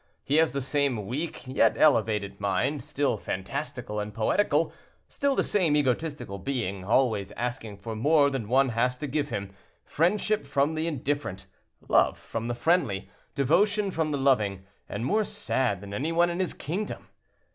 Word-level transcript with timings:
He 0.23 0.37
has 0.37 0.51
the 0.51 0.63
same 0.63 1.05
weak, 1.05 1.45
yet 1.45 1.77
elevated 1.77 2.39
mind—still 2.39 3.17
fantastical 3.17 3.99
and 3.99 4.11
poetical—still 4.11 5.35
the 5.35 5.43
same 5.43 5.75
egotistical 5.75 6.39
being, 6.39 6.83
always 6.83 7.31
asking 7.33 7.77
for 7.77 7.95
more 7.95 8.31
than 8.31 8.47
one 8.49 8.69
has 8.69 8.97
to 8.97 9.05
give 9.05 9.29
him, 9.29 9.53
friendship 9.85 10.47
from 10.47 10.73
the 10.73 10.87
indifferent, 10.87 11.45
love 11.87 12.17
from 12.17 12.47
the 12.47 12.55
friendly, 12.55 13.11
devotion 13.35 13.91
from 13.91 14.09
the 14.09 14.17
loving, 14.17 14.65
and 14.89 15.05
more 15.05 15.23
sad 15.23 15.81
than 15.81 15.93
any 15.93 16.11
one 16.11 16.31
in 16.31 16.39
his 16.39 16.55
kingdom. 16.55 17.07